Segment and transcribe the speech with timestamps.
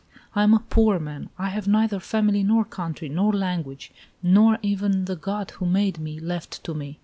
[0.33, 1.29] I am a poor man.
[1.37, 3.91] I have neither family, nor country, nor language,
[4.23, 6.97] nor even the God who made me left to me.